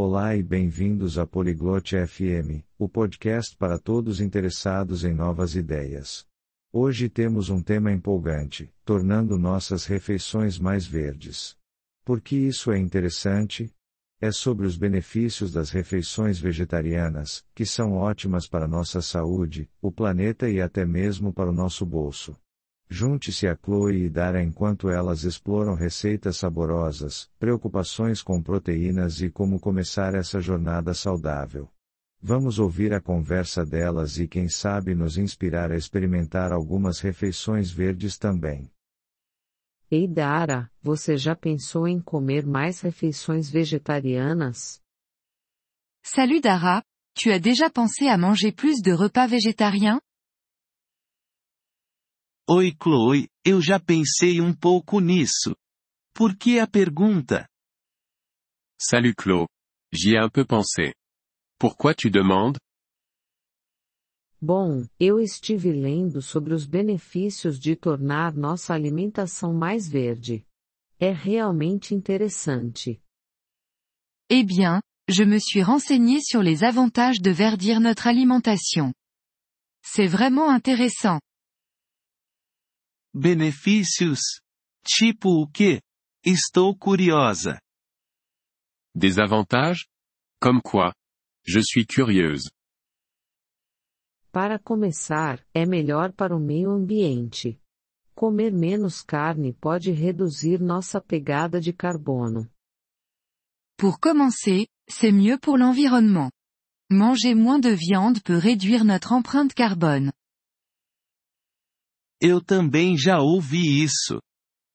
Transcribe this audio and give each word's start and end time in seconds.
Olá 0.00 0.36
e 0.36 0.44
bem-vindos 0.44 1.18
a 1.18 1.26
Poliglote 1.26 1.96
FM, 2.06 2.62
o 2.78 2.88
podcast 2.88 3.56
para 3.56 3.80
todos 3.80 4.20
interessados 4.20 5.02
em 5.02 5.12
novas 5.12 5.56
ideias. 5.56 6.24
Hoje 6.72 7.08
temos 7.08 7.50
um 7.50 7.60
tema 7.60 7.90
empolgante, 7.90 8.72
tornando 8.84 9.36
nossas 9.36 9.86
refeições 9.86 10.56
mais 10.56 10.86
verdes. 10.86 11.56
Por 12.04 12.20
que 12.20 12.36
isso 12.36 12.70
é 12.70 12.78
interessante? 12.78 13.74
É 14.20 14.30
sobre 14.30 14.68
os 14.68 14.76
benefícios 14.76 15.52
das 15.52 15.70
refeições 15.70 16.38
vegetarianas, 16.38 17.44
que 17.52 17.66
são 17.66 17.94
ótimas 17.94 18.46
para 18.46 18.68
nossa 18.68 19.02
saúde, 19.02 19.68
o 19.82 19.90
planeta 19.90 20.48
e 20.48 20.60
até 20.60 20.86
mesmo 20.86 21.32
para 21.32 21.50
o 21.50 21.52
nosso 21.52 21.84
bolso. 21.84 22.36
Junte-se 22.90 23.46
a 23.46 23.54
Chloe 23.54 24.04
e 24.04 24.08
Dara 24.08 24.42
enquanto 24.42 24.88
elas 24.88 25.22
exploram 25.22 25.74
receitas 25.74 26.38
saborosas, 26.38 27.30
preocupações 27.38 28.22
com 28.22 28.42
proteínas 28.42 29.20
e 29.20 29.30
como 29.30 29.60
começar 29.60 30.14
essa 30.14 30.40
jornada 30.40 30.94
saudável. 30.94 31.70
Vamos 32.20 32.58
ouvir 32.58 32.94
a 32.94 33.00
conversa 33.00 33.64
delas 33.64 34.18
e 34.18 34.26
quem 34.26 34.48
sabe 34.48 34.94
nos 34.94 35.18
inspirar 35.18 35.70
a 35.70 35.76
experimentar 35.76 36.50
algumas 36.50 36.98
refeições 36.98 37.70
verdes 37.70 38.16
também. 38.16 38.70
Ei 39.90 40.08
Dara, 40.08 40.70
você 40.82 41.16
já 41.16 41.36
pensou 41.36 41.86
em 41.86 42.00
comer 42.00 42.46
mais 42.46 42.80
refeições 42.80 43.50
vegetarianas? 43.50 44.80
Salut 46.02 46.40
Dara, 46.40 46.82
tu 47.14 47.30
as 47.30 47.40
déjà 47.40 47.70
pensé 47.70 48.08
à 48.08 48.16
manger 48.16 48.52
plus 48.52 48.80
de 48.82 48.94
repas 48.94 49.30
végétariens? 49.30 50.00
Oi 52.50 52.74
Chloe, 52.82 53.28
eu 53.44 53.60
já 53.60 53.78
pensei 53.78 54.40
um 54.40 54.54
pouco 54.54 55.00
nisso. 55.00 55.54
Por 56.14 56.34
que 56.34 56.58
a 56.58 56.66
pergunta? 56.66 57.46
Salut 58.80 59.14
Chloe. 59.20 59.46
J'y 59.92 60.16
ai 60.16 60.24
un 60.24 60.30
peu 60.30 60.46
pensé. 60.46 60.94
Pourquoi 61.58 61.94
tu 61.94 62.08
demandes? 62.08 62.58
Bom, 64.40 64.86
eu 64.98 65.20
estive 65.20 65.72
lendo 65.72 66.22
sobre 66.22 66.54
os 66.54 66.64
benefícios 66.64 67.58
de 67.58 67.76
tornar 67.76 68.32
nossa 68.34 68.72
alimentação 68.72 69.52
mais 69.52 69.86
verde. 69.86 70.42
É 70.98 71.12
realmente 71.12 71.94
interessante. 71.94 72.98
Eh 74.30 74.42
bien, 74.42 74.80
je 75.06 75.26
me 75.26 75.38
suis 75.38 75.62
renseigné 75.62 76.22
sur 76.22 76.42
les 76.42 76.64
avantages 76.64 77.20
de 77.20 77.30
verdir 77.30 77.78
notre 77.78 78.06
alimentation. 78.06 78.94
C'est 79.84 80.08
vraiment 80.08 80.48
intéressant. 80.48 81.20
Benefícios? 83.14 84.20
Tipo 84.84 85.42
o 85.42 85.50
quê? 85.50 85.80
Estou 86.24 86.76
curiosa. 86.76 87.58
Des 88.94 89.18
avantages? 89.18 89.86
Comme 90.40 90.60
quoi? 90.62 90.92
Je 91.46 91.60
suis 91.62 91.86
curieuse. 91.86 92.50
Para 94.30 94.58
começar, 94.58 95.42
é 95.54 95.64
melhor 95.64 96.12
para 96.12 96.36
o 96.36 96.38
meio 96.38 96.70
ambiente. 96.70 97.58
Comer 98.14 98.52
menos 98.52 99.02
carne 99.02 99.52
pode 99.54 99.90
reduzir 99.90 100.60
nossa 100.60 101.00
pegada 101.00 101.60
de 101.60 101.72
carbono. 101.72 102.46
Pour 103.78 103.98
commencer, 103.98 104.66
c'est 104.88 105.12
mieux 105.12 105.38
pour 105.38 105.56
l'environnement. 105.56 106.30
Manger 106.90 107.34
moins 107.34 107.60
de 107.60 107.70
viande 107.70 108.22
peut 108.22 108.36
réduire 108.38 108.84
notre 108.84 109.12
empreinte 109.12 109.54
carbone. 109.54 110.12
Eu 112.20 112.44
também 112.44 112.96
já 112.96 113.20
ouvi 113.20 113.82
isso. 113.82 114.20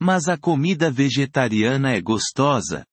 Mas 0.00 0.28
a 0.28 0.38
comida 0.38 0.90
vegetariana 0.90 1.92
é 1.92 2.00
gostosa? 2.00 2.84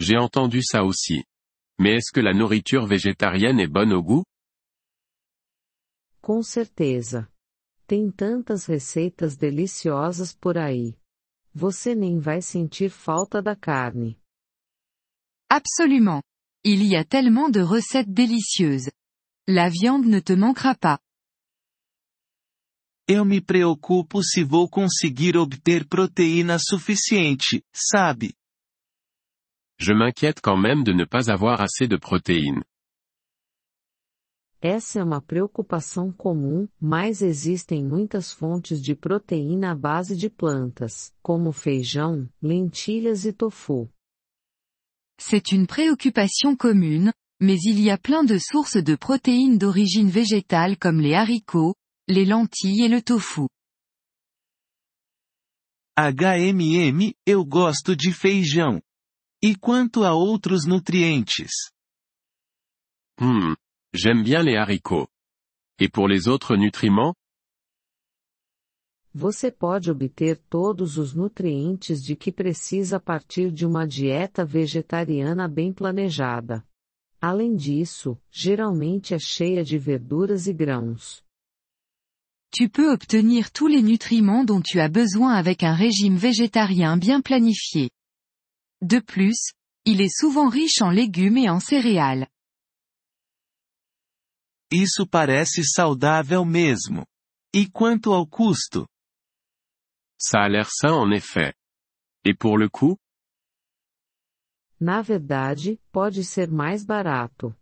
J'ai 0.00 0.18
entendu 0.18 0.60
ça 0.62 0.82
aussi. 0.82 1.24
Mais 1.78 1.96
est-ce 1.96 2.12
que 2.12 2.20
la 2.20 2.32
nourriture 2.32 2.86
végétarienne 2.86 3.60
est 3.60 3.70
bonne 3.70 3.92
au 3.92 4.02
goût? 4.02 4.24
Com 6.20 6.42
certeza. 6.42 7.28
Tem 7.86 8.10
tantas 8.10 8.66
receitas 8.66 9.36
deliciosas 9.36 10.34
por 10.34 10.56
aí. 10.56 10.96
Você 11.54 11.94
nem 11.94 12.18
vai 12.18 12.40
sentir 12.40 12.90
falta 12.90 13.42
da 13.42 13.54
carne. 13.54 14.18
Absolument. 15.50 16.22
Il 16.64 16.82
y 16.82 16.96
a 16.96 17.04
tellement 17.04 17.50
de 17.50 17.60
recettes 17.62 18.12
délicieuses. 18.12 18.90
La 19.46 19.68
viande 19.68 20.06
ne 20.06 20.20
te 20.20 20.34
manquera 20.34 20.74
pas. 20.74 21.03
Eu 23.06 23.22
me 23.22 23.38
preocupo 23.38 24.22
se 24.22 24.42
vou 24.42 24.66
conseguir 24.66 25.36
obter 25.36 25.86
proteína 25.86 26.58
suficiente, 26.58 27.62
sabe? 27.70 28.34
Je 29.78 29.92
m'inquiète 29.92 30.40
quand 30.40 30.56
même 30.56 30.82
de 30.82 30.94
ne 30.94 31.04
pas 31.04 31.28
avoir 31.28 31.60
assez 31.60 31.86
de 31.86 31.98
protéines. 31.98 32.62
Essa 34.58 35.00
é 35.00 35.04
uma 35.04 35.20
preocupação 35.20 36.10
comum, 36.10 36.66
mas 36.80 37.20
existem 37.20 37.84
muitas 37.84 38.32
fontes 38.32 38.80
de 38.80 38.94
proteína 38.94 39.72
à 39.72 39.74
base 39.74 40.16
de 40.16 40.30
plantas, 40.30 41.12
como 41.22 41.52
feijão, 41.52 42.26
lentilhas 42.40 43.26
e 43.26 43.32
tofu. 43.34 43.90
C'est 45.20 45.52
une 45.52 45.66
préoccupation 45.66 46.56
commune, 46.56 47.12
mais 47.38 47.60
il 47.66 47.78
y 47.80 47.90
a 47.90 47.98
plein 47.98 48.24
de 48.24 48.38
sources 48.38 48.82
de 48.82 48.96
protéines 48.96 49.58
d'origine 49.58 50.08
végétale 50.08 50.78
comme 50.78 51.02
les 51.02 51.14
haricots, 51.14 51.74
les 52.08 52.24
lentilles 52.24 52.84
et 52.84 52.88
le 52.88 53.02
tofu. 53.02 53.48
HMM, 55.96 57.14
eu 57.26 57.44
gosto 57.44 57.94
de 57.94 58.12
feijão. 58.12 58.82
E 59.42 59.54
quanto 59.54 60.04
a 60.04 60.12
outros 60.14 60.66
nutrientes? 60.66 61.70
Hmm. 63.20 63.54
J'aime 63.94 64.24
bien 64.24 64.42
les 64.42 64.56
haricots. 64.56 65.08
Et 65.78 65.88
pour 65.88 66.08
les 66.08 66.26
autres 66.26 66.56
nutriments? 66.56 67.14
Você 69.14 69.52
pode 69.52 69.90
obter 69.90 70.36
todos 70.50 70.98
os 70.98 71.14
nutrientes 71.14 72.02
de 72.02 72.16
que 72.16 72.32
precisa 72.32 72.96
a 72.96 73.00
partir 73.00 73.52
de 73.52 73.64
uma 73.64 73.86
dieta 73.86 74.44
vegetariana 74.44 75.46
bem 75.46 75.72
planejada. 75.72 76.66
Além 77.20 77.54
disso, 77.54 78.20
geralmente 78.28 79.14
é 79.14 79.18
cheia 79.18 79.62
de 79.62 79.78
verduras 79.78 80.48
e 80.48 80.52
grãos. 80.52 81.23
Tu 82.54 82.68
peux 82.68 82.92
obtenir 82.92 83.50
tous 83.50 83.66
les 83.66 83.82
nutriments 83.82 84.44
dont 84.44 84.60
tu 84.62 84.78
as 84.78 84.88
besoin 84.88 85.34
avec 85.34 85.64
un 85.64 85.74
régime 85.74 86.14
végétarien 86.14 86.96
bien 86.96 87.20
planifié. 87.20 87.90
De 88.80 89.00
plus, 89.00 89.50
il 89.84 90.00
est 90.00 90.16
souvent 90.16 90.48
riche 90.48 90.80
en 90.80 90.90
légumes 90.90 91.36
et 91.36 91.50
en 91.50 91.58
céréales. 91.58 92.28
Isso 94.70 95.04
parece 95.04 95.64
saudável 95.64 96.44
mesmo. 96.44 97.04
E 97.52 97.68
quanto 97.68 98.12
ao 98.12 98.24
custo? 98.24 98.86
Ça 100.16 100.44
a 100.44 100.48
l'air 100.48 100.70
sain 100.70 100.92
en 100.92 101.10
effet. 101.10 101.54
Et 102.24 102.34
pour 102.34 102.56
le 102.56 102.68
coût? 102.68 102.96
Na 104.80 105.02
verdade, 105.02 105.80
pode 105.90 106.22
ser 106.22 106.52
mais 106.52 106.84
barato. 106.84 107.52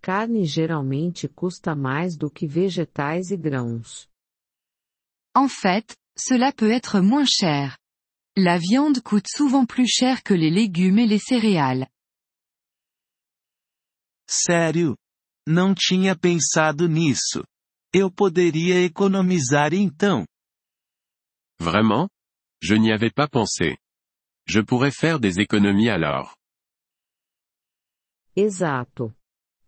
Carne 0.00 0.44
geralmente 0.44 1.28
custa 1.28 1.76
mais 1.76 2.16
do 2.16 2.28
que 2.28 2.44
vegetais 2.44 3.30
e 3.30 3.36
grãos. 3.36 4.10
En 5.34 5.48
fait, 5.48 5.96
cela 6.16 6.52
peut 6.52 6.70
être 6.70 7.00
moins 7.00 7.24
cher. 7.24 7.78
La 8.36 8.58
viande 8.58 9.00
coûte 9.02 9.26
souvent 9.28 9.66
plus 9.66 9.88
cher 9.88 10.22
que 10.22 10.34
les 10.34 10.50
légumes 10.50 10.98
et 10.98 11.06
les 11.06 11.18
céréales. 11.18 11.86
Sério? 14.28 14.96
Não 15.46 15.74
tinha 15.74 16.16
pensado 16.16 16.88
nisso. 16.88 17.44
Eu 17.94 18.10
poderia 18.10 18.82
economizar 18.82 19.74
então. 19.74 20.24
Vraiment? 21.60 22.08
Je 22.62 22.76
n'y 22.76 22.92
avais 22.92 23.12
pas 23.12 23.28
pensé. 23.28 23.76
Je 24.46 24.60
pourrais 24.60 24.92
faire 24.92 25.18
des 25.18 25.38
économies 25.40 25.90
alors. 25.90 26.34
Exato. 28.34 29.14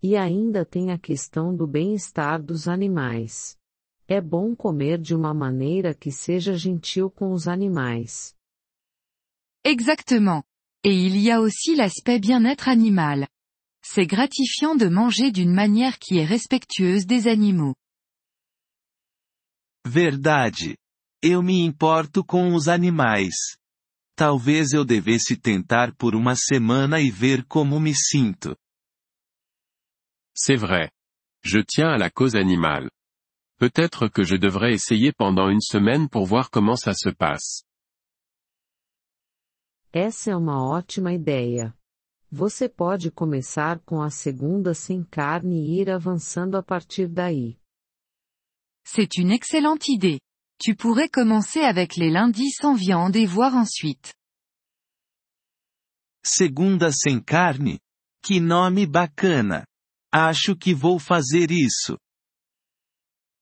E 0.02 0.16
ainda 0.16 0.64
tem 0.64 0.90
a 0.90 0.98
questão 0.98 1.54
do 1.54 1.66
bem-estar 1.66 2.42
dos 2.42 2.66
animais. 2.66 3.58
É 4.06 4.20
bom 4.20 4.54
comer 4.54 4.98
de 4.98 5.14
uma 5.14 5.32
maneira 5.32 5.94
que 5.94 6.12
seja 6.12 6.54
gentil 6.54 7.10
com 7.10 7.32
os 7.32 7.48
animais. 7.48 8.34
Exactement. 9.64 10.42
Et 10.84 10.92
il 10.92 11.16
y 11.16 11.30
a 11.30 11.40
aussi 11.40 11.74
l'aspect 11.74 12.18
bien-être 12.20 12.68
animal. 12.68 13.26
C'est 13.82 14.06
gratifiant 14.06 14.76
de 14.76 14.88
manger 14.88 15.30
d'une 15.30 15.54
manière 15.54 15.98
qui 15.98 16.18
est 16.18 16.24
respectueuse 16.26 17.06
des 17.06 17.26
animaux. 17.28 17.74
Verdade. 19.86 20.76
Eu 21.22 21.42
me 21.42 21.64
importo 21.64 22.22
com 22.22 22.54
os 22.54 22.68
animais. 22.68 23.56
Talvez 24.16 24.74
eu 24.74 24.84
devesse 24.84 25.36
tentar 25.36 25.94
por 25.96 26.14
uma 26.14 26.36
semana 26.36 27.00
e 27.00 27.10
ver 27.10 27.44
como 27.46 27.80
me 27.80 27.94
sinto. 27.94 28.54
C'est 30.36 30.56
vrai. 30.58 30.90
Je 31.42 31.62
tiens 31.62 31.88
à 31.88 31.96
la 31.96 32.10
cause 32.10 32.36
animale. 32.36 32.90
Peut-être 33.64 34.08
que 34.08 34.24
je 34.24 34.36
devrais 34.36 34.74
essayer 34.74 35.10
pendant 35.10 35.48
une 35.48 35.62
semaine 35.62 36.06
pour 36.10 36.26
voir 36.26 36.50
comment 36.50 36.76
ça 36.76 36.92
se 36.92 37.08
passe. 37.08 37.64
Essa 39.90 40.32
é 40.32 40.36
uma 40.36 40.62
ótima 40.62 41.14
ideia. 41.14 41.74
Você 42.30 42.68
pode 42.68 43.10
começar 43.10 43.80
com 43.86 44.02
a 44.02 44.10
segunda 44.10 44.74
sem 44.74 45.02
carne 45.02 45.56
e 45.56 45.80
ir 45.80 45.88
avançando 45.88 46.58
a 46.58 46.62
partir 46.62 47.08
daí. 47.08 47.58
C'est 48.84 49.16
une 49.16 49.32
excellente 49.32 49.88
idée. 49.88 50.20
Tu 50.62 50.74
pourrais 50.76 51.08
commencer 51.08 51.60
avec 51.60 51.96
les 51.96 52.10
lundis 52.10 52.52
sans 52.60 52.74
viande 52.74 53.16
et 53.16 53.24
voir 53.24 53.54
ensuite. 53.54 54.12
Segunda 56.22 56.92
sem 56.92 57.18
carne? 57.18 57.78
Que 58.22 58.38
nome 58.40 58.84
bacana! 58.84 59.64
Acho 60.12 60.54
que 60.54 60.74
vou 60.74 60.98
fazer 60.98 61.50
isso. 61.50 61.98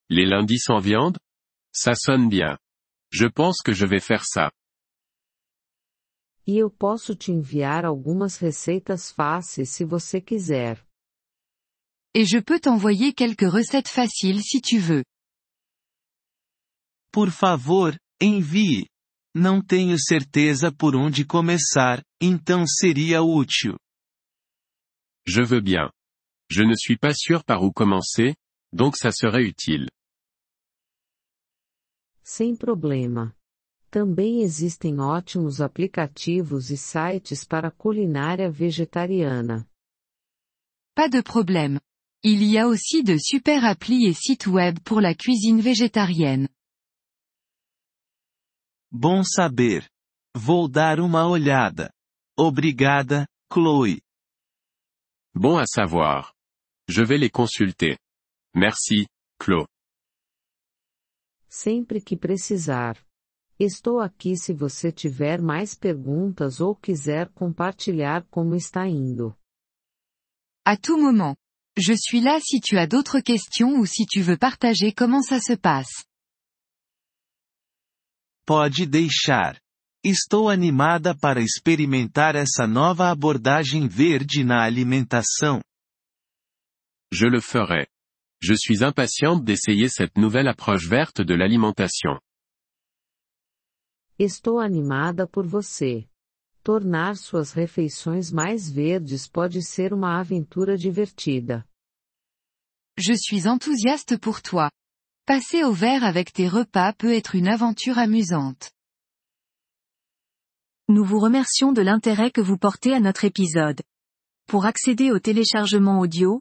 Les 0.08 0.26
lundis 0.26 0.58
sans 0.58 0.78
viande? 0.78 1.18
Ça 1.72 1.94
sonne 1.94 2.28
bien. 2.28 2.58
Je 3.10 3.26
pense 3.26 3.62
que 3.62 3.72
je 3.72 3.86
vais 3.86 4.00
faire 4.00 4.24
ça. 4.24 4.50
E 6.46 6.58
eu 6.58 6.70
posso 6.70 7.14
te 7.14 7.30
enviar 7.30 7.84
algumas 7.84 8.36
receitas 8.36 9.12
fáceis 9.12 9.66
se 9.66 9.84
você 9.84 10.20
quiser. 10.20 10.76
Et 12.14 12.24
je 12.26 12.38
peux 12.38 12.60
t'envoyer 12.60 13.12
quelques 13.14 13.48
recettes 13.48 13.88
faciles 13.88 14.42
si 14.42 14.60
tu 14.60 14.78
veux. 14.78 15.04
Por 17.12 17.30
favor, 17.30 17.96
envie. 18.20 18.86
Não 19.34 19.62
tenho 19.64 19.96
certeza 19.98 20.70
por 20.70 20.94
onde 20.94 21.24
começar, 21.24 22.02
então 22.20 22.66
seria 22.66 23.22
útil. 23.22 23.76
Je 25.26 25.42
veux 25.42 25.62
bien. 25.62 25.90
Je 26.50 26.64
ne 26.64 26.74
suis 26.76 26.98
pas 26.98 27.14
sûr 27.14 27.44
par 27.44 27.62
où 27.62 27.72
commencer, 27.72 28.34
donc 28.72 28.96
ça 28.96 29.10
serait 29.12 29.44
utile. 29.44 29.88
Sem 32.22 32.56
problema. 32.56 33.34
Também 33.90 34.42
existem 34.42 34.98
ótimos 35.00 35.60
aplicativos 35.60 36.70
e 36.70 36.78
sites 36.78 37.44
para 37.44 37.70
culinária 37.70 38.50
vegetariana. 38.50 39.68
Pas 40.94 41.10
de 41.10 41.22
problème. 41.22 41.78
Il 42.24 42.42
y 42.42 42.56
a 42.56 42.68
aussi 42.68 43.02
de 43.02 43.18
super 43.18 43.64
applis 43.64 44.06
et 44.06 44.14
sites 44.14 44.46
web 44.46 44.78
pour 44.80 45.00
la 45.00 45.14
cuisine 45.14 45.60
végétarienne. 45.60 46.48
Bom 48.90 49.22
saber. 49.24 49.86
Vou 50.34 50.68
dar 50.68 50.98
uma 51.00 51.26
olhada. 51.26 51.92
Obrigada, 52.38 53.26
Chloe. 53.52 54.00
Bon 55.34 55.58
à 55.58 55.66
savoir. 55.66 56.32
Je 56.88 57.02
vais 57.02 57.18
les 57.18 57.30
consulter. 57.30 57.98
Merci, 58.54 59.06
Chloe. 59.42 59.66
Sempre 61.48 62.00
que 62.02 62.16
precisar. 62.16 62.96
Estou 63.58 64.00
aqui 64.00 64.36
se 64.36 64.52
você 64.52 64.90
tiver 64.92 65.40
mais 65.40 65.74
perguntas 65.74 66.60
ou 66.60 66.74
quiser 66.74 67.30
compartilhar 67.32 68.26
como 68.30 68.54
está 68.54 68.86
indo. 68.86 69.36
À 70.64 70.76
tout 70.76 70.98
moment. 70.98 71.36
Je 71.78 71.94
suis 71.96 72.20
là 72.20 72.38
si 72.40 72.60
tu 72.60 72.76
as 72.76 72.86
d'autres 72.86 73.20
questions 73.20 73.78
ou 73.78 73.86
si 73.86 74.04
tu 74.04 74.20
veux 74.20 74.36
partager 74.36 74.92
comment 74.92 75.22
ça 75.22 75.40
se 75.40 75.56
passe. 75.56 76.04
Pode 78.44 78.84
deixar. 78.86 79.58
Estou 80.04 80.50
animada 80.50 81.16
para 81.16 81.40
experimentar 81.40 82.34
essa 82.34 82.66
nova 82.66 83.10
abordagem 83.10 83.88
verde 83.88 84.44
na 84.44 84.62
alimentação. 84.64 85.62
Je 87.12 87.26
le 87.26 87.40
ferai. 87.40 87.86
Je 88.42 88.54
suis 88.54 88.82
impatiente 88.82 89.44
d'essayer 89.44 89.88
cette 89.88 90.18
nouvelle 90.18 90.48
approche 90.48 90.88
verte 90.88 91.20
de 91.20 91.32
l'alimentation. 91.32 92.18
Estou 94.18 94.58
animada 94.58 95.28
por 95.28 95.46
você. 95.46 96.08
Tornar 96.64 97.16
suas 97.16 97.52
refeições 97.52 98.32
mais 98.32 98.68
verdes 98.68 99.28
pode 99.28 99.62
ser 99.62 99.92
uma 99.92 100.18
aventura 100.18 100.76
divertida. 100.76 101.64
Je 102.98 103.14
suis 103.14 103.46
enthousiaste 103.46 104.18
pour 104.18 104.42
toi. 104.42 104.72
Passer 105.24 105.62
au 105.62 105.72
vert 105.72 106.02
avec 106.02 106.32
tes 106.32 106.48
repas 106.48 106.92
peut 106.94 107.14
être 107.14 107.36
une 107.36 107.46
aventure 107.46 107.96
amusante. 107.96 108.72
Nous 110.88 111.04
vous 111.04 111.20
remercions 111.20 111.72
de 111.72 111.80
l'intérêt 111.80 112.32
que 112.32 112.40
vous 112.40 112.58
portez 112.58 112.92
à 112.92 112.98
notre 112.98 113.24
épisode. 113.24 113.80
Pour 114.48 114.66
accéder 114.66 115.12
au 115.12 115.20
téléchargement 115.20 116.00
audio, 116.00 116.40